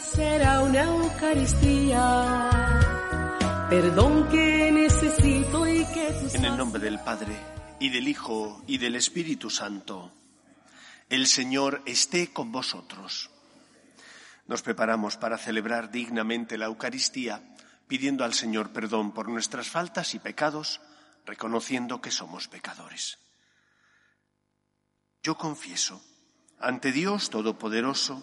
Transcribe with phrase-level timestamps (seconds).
[0.00, 2.50] será una Eucaristía.
[3.70, 7.36] Perdón que necesito y que En el nombre del Padre,
[7.80, 10.12] y del Hijo, y del Espíritu Santo,
[11.08, 13.30] el Señor esté con vosotros.
[14.46, 17.42] Nos preparamos para celebrar dignamente la Eucaristía,
[17.88, 20.80] pidiendo al Señor perdón por nuestras faltas y pecados,
[21.24, 23.18] reconociendo que somos pecadores.
[25.22, 26.00] Yo confieso
[26.60, 28.22] ante Dios Todopoderoso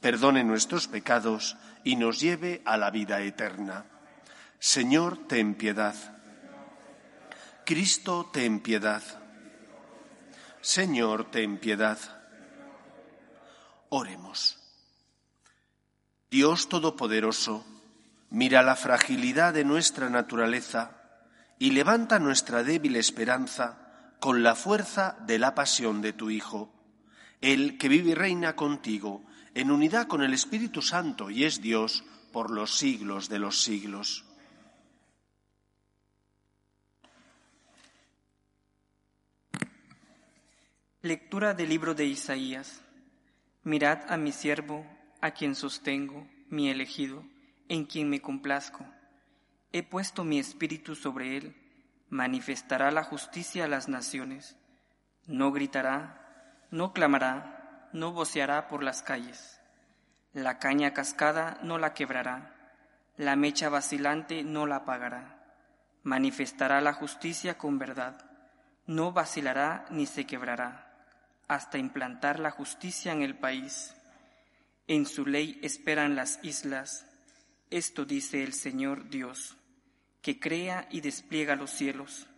[0.00, 3.84] perdone nuestros pecados y nos lleve a la vida eterna.
[4.58, 5.94] Señor, ten piedad.
[7.64, 9.02] Cristo, ten piedad.
[10.60, 11.98] Señor, ten piedad.
[13.90, 14.58] Oremos.
[16.30, 17.64] Dios Todopoderoso,
[18.30, 20.92] mira la fragilidad de nuestra naturaleza
[21.58, 23.78] y levanta nuestra débil esperanza
[24.20, 26.72] con la fuerza de la pasión de tu Hijo,
[27.40, 32.04] el que vive y reina contigo en unidad con el Espíritu Santo y es Dios
[32.32, 34.24] por los siglos de los siglos.
[41.02, 42.82] Lectura del libro de Isaías.
[43.62, 44.84] Mirad a mi siervo,
[45.20, 47.24] a quien sostengo, mi elegido,
[47.68, 48.84] en quien me complazco.
[49.72, 51.56] He puesto mi espíritu sobre él,
[52.08, 54.56] manifestará la justicia a las naciones.
[55.26, 57.57] No gritará, no clamará,
[57.92, 59.60] no voceará por las calles.
[60.32, 62.54] La caña cascada no la quebrará,
[63.16, 65.38] la mecha vacilante no la apagará.
[66.02, 68.30] Manifestará la justicia con verdad,
[68.86, 70.88] no vacilará ni se quebrará
[71.48, 73.94] hasta implantar la justicia en el país.
[74.86, 77.06] En su ley esperan las islas.
[77.70, 79.56] Esto dice el Señor Dios,
[80.22, 82.28] que crea y despliega los cielos,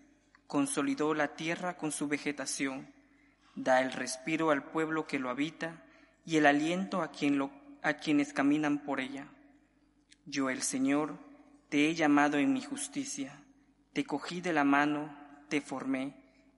[0.46, 2.92] consolidó la tierra con su vegetación,
[3.62, 5.82] da el respiro al pueblo que lo habita
[6.24, 7.10] y el aliento a,
[7.94, 9.26] quienes caminan por ella.
[10.26, 11.18] Yo, el Señor,
[11.68, 13.42] te he llamado en mi justicia,
[13.92, 15.14] te cogí de la mano,
[15.48, 16.14] te formé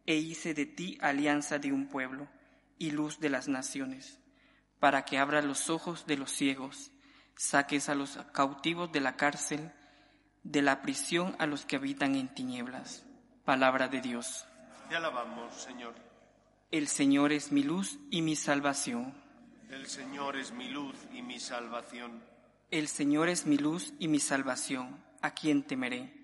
[0.07, 2.29] e hice de ti alianza de un pueblo
[2.79, 4.19] y luz de las naciones,
[4.79, 6.91] para que abras los ojos de los ciegos,
[7.37, 9.73] saques a los cautivos de la cárcel,
[10.43, 13.05] de la prisión a los que habitan en tinieblas.
[13.45, 14.47] Palabra de Dios.
[14.89, 16.12] Te alabamos, Señor.
[16.73, 19.13] El Señor es mi luz y mi salvación.
[19.69, 22.25] El Señor es mi luz y mi salvación.
[22.71, 25.05] El Señor es mi luz y mi salvación.
[25.21, 26.15] ¿A quién temeré?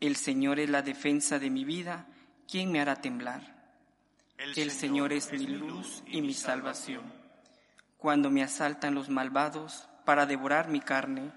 [0.00, 2.08] El Señor es la defensa de mi vida.
[2.50, 3.72] ¿Quién me hará temblar?
[4.36, 7.04] El Señor es mi luz y mi salvación.
[7.96, 11.30] Cuando me asaltan los malvados para devorar mi carne,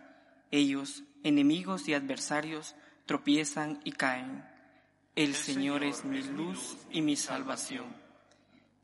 [0.50, 2.76] ellos, enemigos y adversarios,
[3.06, 4.44] tropiezan y caen.
[5.16, 8.07] El Señor es mi luz y mi salvación.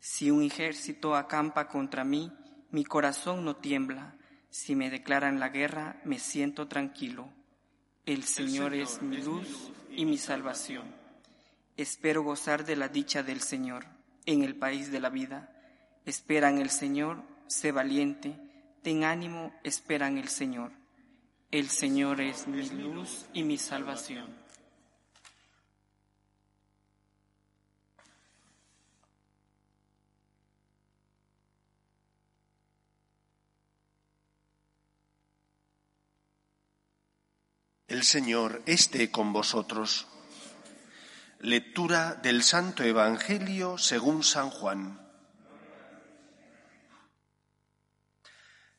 [0.06, 2.30] Si un ejército acampa contra mí,
[2.72, 4.18] mi corazón no tiembla.
[4.50, 7.30] Si me declaran la guerra, me siento tranquilo.
[8.06, 10.94] El Señor es mi luz y mi salvación.
[11.78, 13.86] Espero gozar de la dicha del Señor
[14.26, 15.50] en el país de la vida.
[16.06, 18.36] Espera en el Señor, sé valiente,
[18.82, 20.74] ten ánimo, espera en el Señor.
[21.50, 24.43] El Señor es mi luz y mi salvación.
[38.04, 40.08] El Señor esté con vosotros.
[41.40, 45.00] Lectura del Santo Evangelio según San Juan.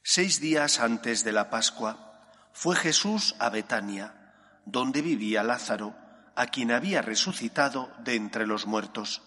[0.03, 4.35] Seis días antes de la Pascua fue Jesús a Betania,
[4.67, 5.97] donde vivía Lázaro,
[6.37, 9.23] a quien había resucitado de entre los muertos.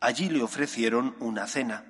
[0.00, 1.84] Allí le ofrecieron una cena.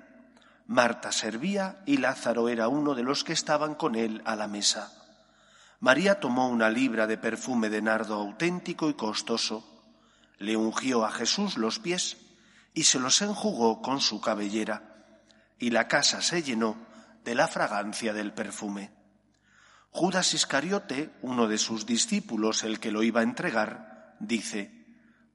[0.67, 5.00] Marta servía y Lázaro era uno de los que estaban con él a la mesa.
[5.81, 9.83] María tomó una libra de perfume de nardo auténtico y costoso,
[10.37, 12.17] le ungió a Jesús los pies
[12.75, 15.15] y se los enjugó con su cabellera,
[15.57, 16.77] y la casa se llenó
[17.23, 18.91] de la fragancia del perfume.
[19.89, 24.85] Judas Iscariote, uno de sus discípulos, el que lo iba a entregar, dice,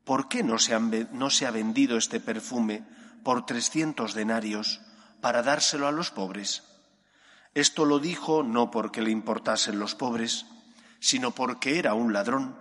[0.04, 2.84] ¿por qué no se, ha vendido este perfume
[3.24, 4.80] por trescientos denarios
[5.20, 6.62] para dárselo a los pobres?
[7.56, 10.44] Esto lo dijo no porque le importasen los pobres,
[11.00, 12.54] sino porque era un ladrón,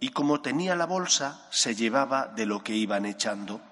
[0.00, 3.62] y como tenía la bolsa, se llevaba de lo que iban echando.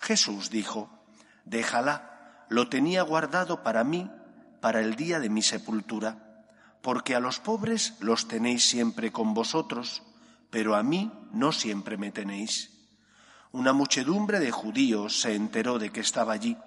[0.00, 0.90] Jesús dijo,
[1.44, 4.10] Déjala, lo tenía guardado para mí,
[4.60, 6.42] para el día de mi sepultura,
[6.82, 10.02] porque a los pobres los tenéis siempre con vosotros,
[10.50, 12.72] pero a mí no siempre me tenéis.
[13.52, 16.58] Una muchedumbre de judíos se enteró de que estaba allí,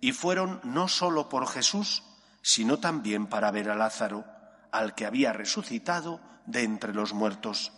[0.00, 2.04] y fueron no solo por Jesús,
[2.42, 4.24] sino también para ver a Lázaro,
[4.72, 7.72] al que había resucitado de entre los muertos.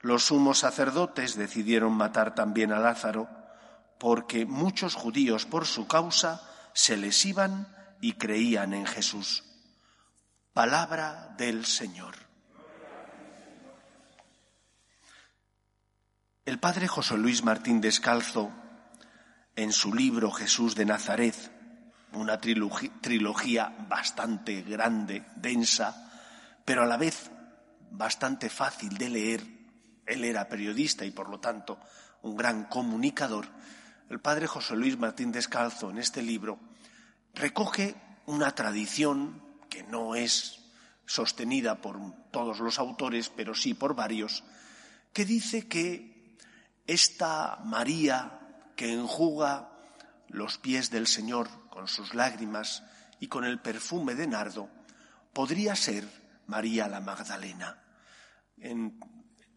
[0.00, 3.28] Los sumos sacerdotes decidieron matar también a Lázaro,
[3.98, 6.42] porque muchos judíos por su causa
[6.72, 7.68] se les iban
[8.00, 9.44] y creían en Jesús.
[10.52, 12.14] Palabra del Señor.
[16.44, 18.52] El padre José Luis Martín Descalzo,
[19.56, 21.34] en su libro Jesús de Nazaret,
[22.16, 26.10] una trilogía, bastante grande, densa,
[26.64, 27.30] pero a la vez
[27.90, 29.46] bastante fácil de leer,
[30.06, 31.78] él era periodista y por lo tanto
[32.22, 33.46] un gran comunicador,
[34.08, 36.58] el padre José Luis Martín Descalzo en este libro
[37.34, 37.94] recoge
[38.26, 40.60] una tradición que no es
[41.06, 41.98] sostenida por
[42.30, 44.42] todos los autores, pero sí por varios,
[45.12, 46.36] que dice que
[46.86, 48.40] esta María
[48.76, 49.70] que enjuga
[50.28, 52.82] los pies del Señor con sus lágrimas
[53.20, 54.70] y con el perfume de nardo,
[55.34, 56.08] podría ser
[56.46, 57.82] María la Magdalena.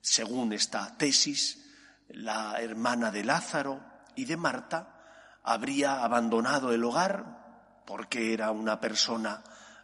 [0.01, 1.66] según esta tesis,
[2.10, 3.81] la hermana de Lázaro
[4.18, 9.42] y de Marta habría abandonado el hogar porque era una persona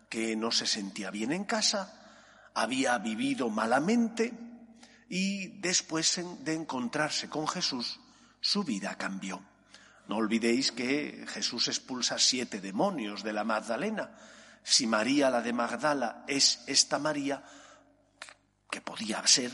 [0.10, 4.34] que no se sentía bien en casa, había vivido malamente
[5.08, 7.98] y después de encontrarse con Jesús,
[8.42, 9.55] su vida cambió.
[10.08, 14.12] No olvidéis que Jesús expulsa siete demonios de la Magdalena.
[14.62, 17.44] Si María la de Magdala es esta María,
[18.70, 19.52] que podía ser,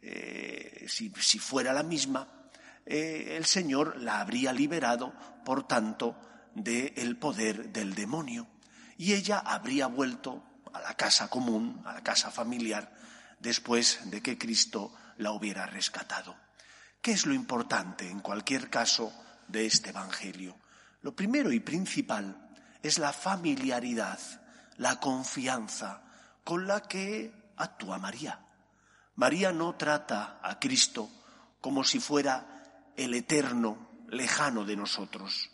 [0.00, 2.50] eh, si, fuera la misma,
[2.86, 5.12] eh, el Señor la habría liberado,
[5.44, 6.16] por tanto,
[6.54, 8.46] del poder del demonio.
[8.96, 12.92] Y ella habría vuelto a la casa común, a la casa familiar,
[13.40, 16.36] después de que Cristo la hubiera rescatado.
[17.00, 19.12] ¿Qué es lo importante en cualquier caso
[19.48, 20.56] de este Evangelio?
[21.02, 22.50] Lo primero y principal
[22.82, 24.18] es la familiaridad,
[24.76, 26.02] la confianza
[26.44, 28.40] con la que actúa María.
[29.16, 31.08] María no trata a Cristo
[31.60, 35.50] como si fuera el eterno, lejano de nosotros,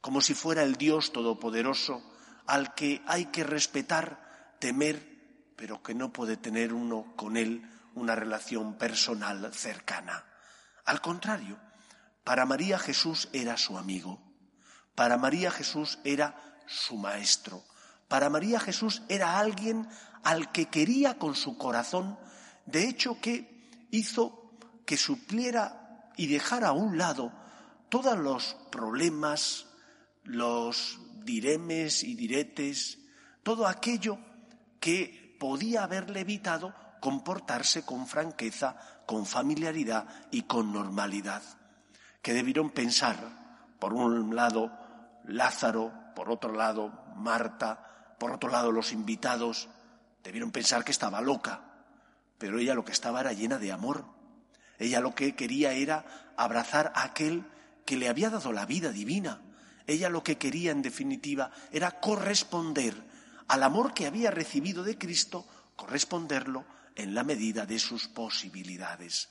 [0.00, 2.02] como si fuera el Dios todopoderoso
[2.46, 5.18] al que hay que respetar, temer
[5.58, 10.24] pero que no puede tener uno con él una relación personal cercana.
[10.84, 11.58] Al contrario,
[12.28, 14.20] para María Jesús era su amigo,
[14.94, 17.64] para María Jesús era su maestro,
[18.06, 19.88] para María Jesús era alguien
[20.24, 22.18] al que quería con su corazón,
[22.66, 27.32] de hecho que hizo que supliera y dejara a un lado
[27.88, 29.64] todos los problemas,
[30.22, 32.98] los diremes y diretes,
[33.42, 34.18] todo aquello
[34.80, 38.76] que podía haberle evitado comportarse con franqueza,
[39.06, 41.42] con familiaridad y con normalidad.
[42.22, 43.16] Que debieron pensar,
[43.78, 44.72] por un lado,
[45.24, 49.68] Lázaro, por otro lado, Marta, por otro lado, los invitados,
[50.24, 51.62] debieron pensar que estaba loca,
[52.38, 54.04] pero ella lo que estaba era llena de amor.
[54.78, 56.04] Ella lo que quería era
[56.36, 57.44] abrazar a aquel
[57.84, 59.40] que le había dado la vida divina.
[59.86, 62.94] Ella lo que quería, en definitiva, era corresponder
[63.48, 69.30] al amor que había recibido de Cristo, corresponderlo en la medida de sus posibilidades.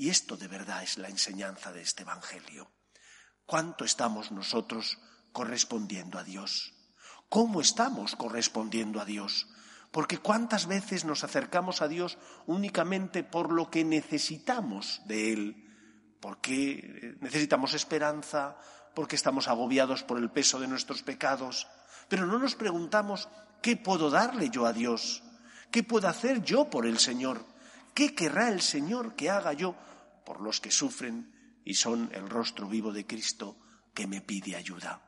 [0.00, 2.70] Y esto de verdad es la enseñanza de este Evangelio.
[3.44, 4.96] ¿Cuánto estamos nosotros
[5.30, 6.72] correspondiendo a Dios?
[7.28, 9.46] ¿Cómo estamos correspondiendo a Dios?
[9.90, 12.16] Porque cuántas veces nos acercamos a Dios
[12.46, 15.68] únicamente por lo que necesitamos de Él,
[16.18, 18.56] porque necesitamos esperanza,
[18.94, 21.68] porque estamos agobiados por el peso de nuestros pecados,
[22.08, 23.28] pero no nos preguntamos
[23.60, 25.22] ¿Qué puedo darle yo a Dios?
[25.70, 27.44] ¿Qué puedo hacer yo por el Señor?
[27.92, 29.74] ¿Qué querrá el Señor que haga yo
[30.30, 33.58] por los que sufren y son el rostro vivo de Cristo
[33.92, 35.02] que me pide ayuda?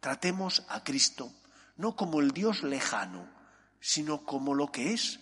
[0.00, 1.32] Tratemos a Cristo
[1.78, 3.26] no como el Dios lejano,
[3.80, 5.18] sino como lo que es,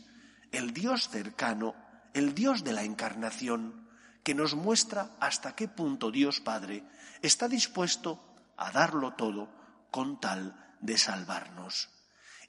[0.50, 1.76] el Dios cercano,
[2.14, 3.88] el Dios de la encarnación,
[4.24, 6.82] que nos muestra hasta qué punto Dios Padre
[7.22, 9.48] está dispuesto a darlo todo
[9.92, 11.90] con tal de salvarnos.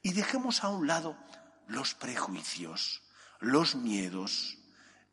[0.02, 1.16] Y dejemos a un lado
[1.68, 3.04] los prejuicios,
[3.40, 4.58] los miedos,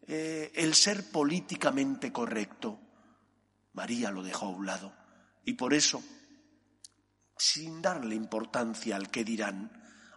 [0.07, 2.81] eh, el ser políticamente correcto.
[3.73, 4.95] María lo dejó a un lado
[5.45, 6.03] y por eso,
[7.37, 9.71] sin darle importancia al que dirán,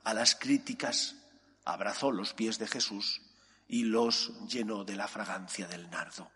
[0.03, 1.15] a las críticas,
[1.63, 3.21] abrazó los pies de Jesús
[3.67, 6.31] y los llenó de la fragancia del nardo.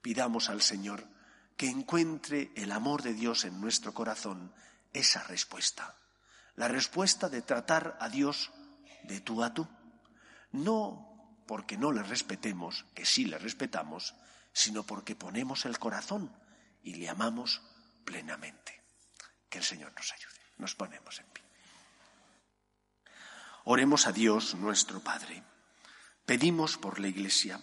[0.00, 1.06] Pidamos al Señor
[1.56, 4.52] que encuentre el amor de Dios en nuestro corazón
[4.92, 5.96] esa respuesta,
[6.56, 8.50] la respuesta de tratar a Dios
[9.04, 9.68] de tú a tú,
[10.52, 11.09] no
[11.50, 14.14] porque no le respetemos, que sí le respetamos,
[14.52, 16.30] sino porque ponemos el corazón
[16.84, 17.60] y le amamos
[18.04, 18.80] plenamente.
[19.48, 20.40] Que el Señor nos ayude.
[20.58, 21.42] Nos ponemos en pie.
[23.64, 25.42] Oremos a Dios nuestro Padre.
[26.24, 27.60] Pedimos por la Iglesia,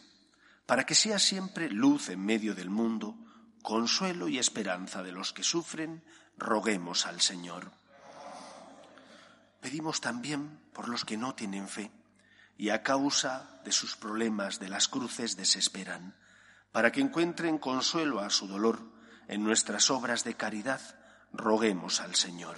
[0.66, 3.16] para que sea siempre luz en medio del mundo,
[3.62, 6.04] consuelo y esperanza de los que sufren,
[6.36, 7.72] roguemos al Señor.
[9.62, 11.90] Pedimos también por los que no tienen fe,
[12.58, 16.16] y a causa de sus problemas de las cruces desesperan,
[16.72, 18.82] para que encuentren consuelo a su dolor
[19.28, 20.82] en nuestras obras de caridad,
[21.32, 22.58] roguemos al Señor.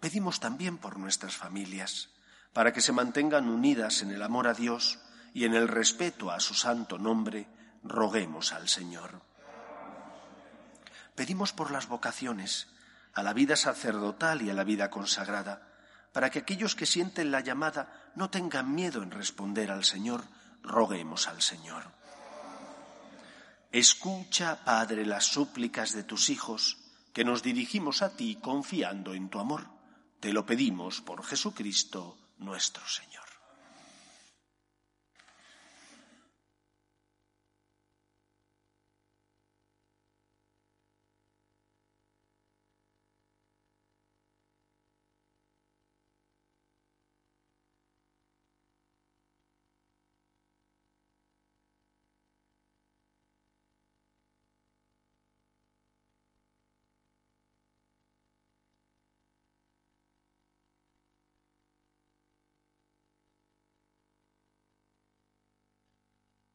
[0.00, 2.10] Pedimos también por nuestras familias,
[2.52, 4.98] para que se mantengan unidas en el amor a Dios
[5.32, 7.48] y en el respeto a su santo nombre,
[7.82, 9.22] roguemos al Señor.
[11.14, 12.68] Pedimos por las vocaciones,
[13.14, 15.75] a la vida sacerdotal y a la vida consagrada,
[16.16, 20.24] para que aquellos que sienten la llamada no tengan miedo en responder al Señor,
[20.62, 21.82] roguemos al Señor.
[23.70, 26.78] Escucha, Padre, las súplicas de tus hijos,
[27.12, 29.68] que nos dirigimos a ti confiando en tu amor.
[30.18, 33.25] Te lo pedimos por Jesucristo nuestro Señor.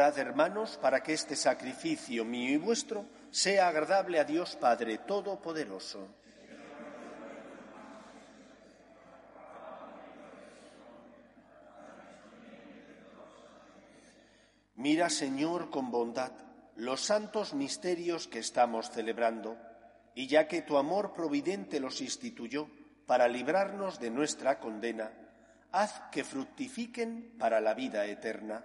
[0.00, 6.08] Orad, hermanos, para que este sacrificio mío y vuestro sea agradable a Dios Padre Todopoderoso.
[14.76, 16.32] Mira, Señor, con bondad
[16.76, 19.58] los santos misterios que estamos celebrando,
[20.14, 22.70] y ya que tu amor providente los instituyó
[23.04, 25.12] para librarnos de nuestra condena,
[25.72, 28.64] haz que fructifiquen para la vida eterna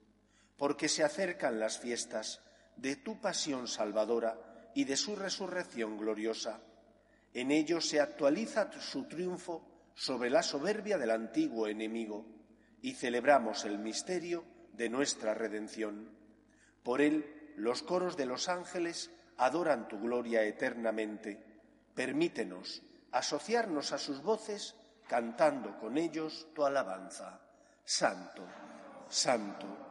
[0.61, 2.39] porque se acercan las fiestas
[2.75, 6.61] de tu pasión salvadora y de su resurrección gloriosa.
[7.33, 12.27] En ello se actualiza su triunfo sobre la soberbia del antiguo enemigo
[12.79, 16.15] y celebramos el misterio de nuestra redención.
[16.83, 21.43] Por él los coros de los ángeles adoran tu gloria eternamente.
[21.95, 24.75] Permítenos asociarnos a sus voces
[25.07, 27.41] cantando con ellos tu alabanza.
[27.83, 28.45] Santo,
[29.09, 29.90] santo,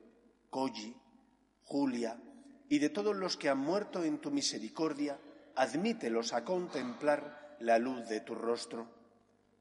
[0.51, 0.93] Colli,
[1.63, 2.19] Julia
[2.67, 5.17] y de todos los que han muerto en tu misericordia,
[5.55, 8.87] admítelos a contemplar la luz de tu rostro.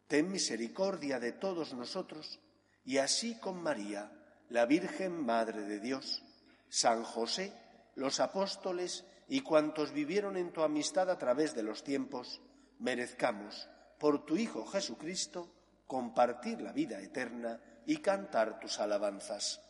[0.09, 2.41] Ten misericordia de todos nosotros
[2.85, 4.11] y así con María,
[4.49, 6.25] la Virgen Madre de Dios,
[6.69, 7.53] San José,
[7.95, 12.43] los apóstoles y cuantos vivieron en tu amistad a través de los tiempos,
[12.81, 13.69] merezcamos,
[14.01, 15.53] por tu Hijo Jesucristo,
[15.87, 19.70] compartir la vida eterna y cantar tus alabanzas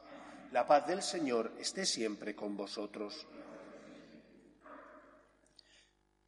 [0.51, 3.25] la paz del Señor esté siempre con vosotros.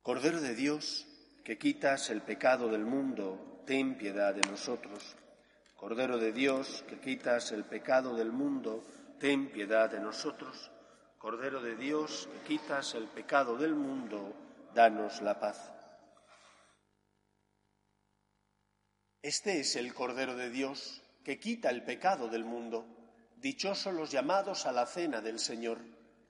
[0.01, 1.05] Cordero de Dios,
[1.43, 5.15] que quitas el pecado del mundo, ten piedad de nosotros.
[5.75, 8.85] Cordero de Dios, que quitas el pecado del mundo,
[9.19, 10.71] ten piedad de nosotros.
[11.17, 14.33] Cordero de Dios, que quitas el pecado del mundo,
[14.73, 15.71] danos la paz.
[19.21, 23.02] Este es el Cordero de Dios, que quita el pecado del mundo.
[23.43, 25.77] Dichosos los llamados a la cena del Señor.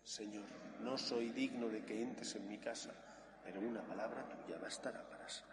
[0.04, 0.46] Señor,
[0.80, 2.92] no soy digno de que entres en mi casa,
[3.44, 5.53] pero una palabra tuya bastará para sanar.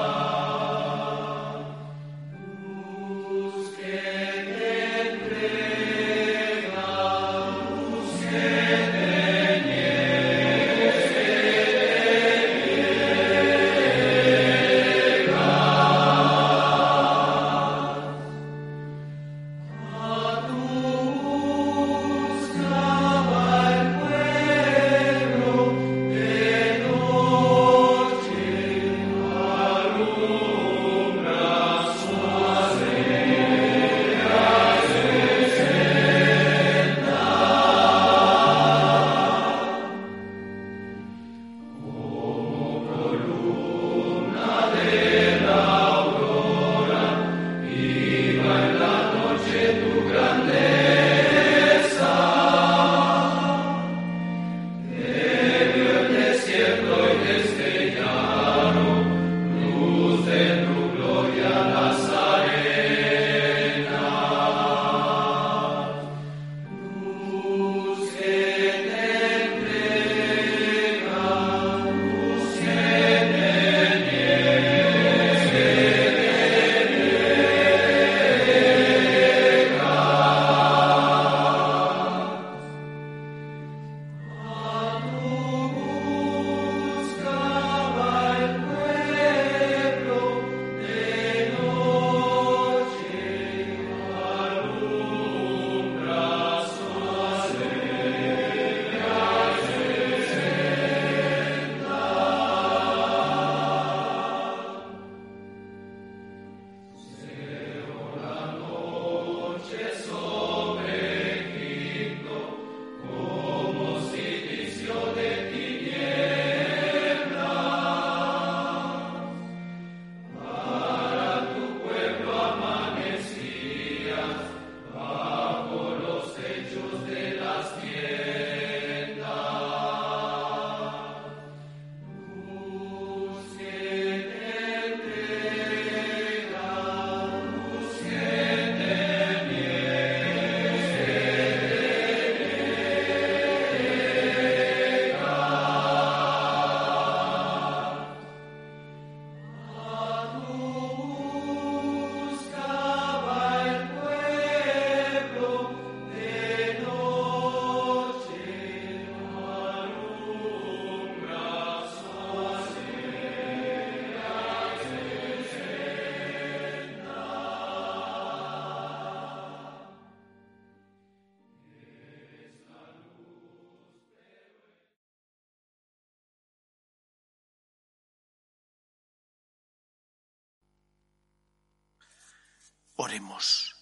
[183.03, 183.75] Oremos.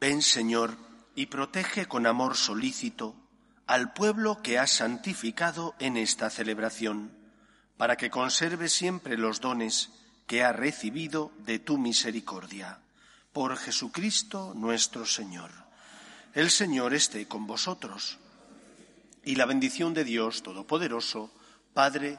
[0.00, 0.74] Ven, Señor,
[1.14, 3.14] y protege con amor solícito
[3.66, 7.12] al pueblo que has santificado en esta celebración,
[7.76, 9.90] para que conserve siempre los dones
[10.26, 12.78] que ha recibido de tu misericordia.
[13.34, 15.50] Por Jesucristo nuestro Señor.
[16.32, 18.16] El Señor esté con vosotros.
[19.24, 21.30] Y la bendición de Dios Todopoderoso,
[21.74, 22.18] Padre,